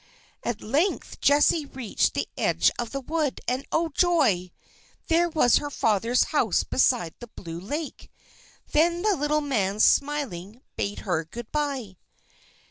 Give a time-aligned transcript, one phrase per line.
[0.43, 4.49] At length Jessie reached the edge of the wood, and, oh, joy!
[5.09, 8.11] there was her father's house beside the blue lake.
[8.71, 11.97] Then the little man, smiling, bade her good bye.